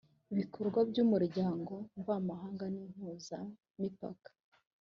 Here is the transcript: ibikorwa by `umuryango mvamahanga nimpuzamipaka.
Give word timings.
ibikorwa 0.33 0.79
by 0.89 0.97
`umuryango 1.03 1.73
mvamahanga 1.99 2.63
nimpuzamipaka. 2.73 4.29